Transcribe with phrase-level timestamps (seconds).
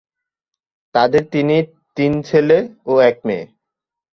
[0.95, 1.55] তাদের তিনি
[1.97, 2.57] তিন ছেলে
[2.85, 3.45] ও এক মেয়ে।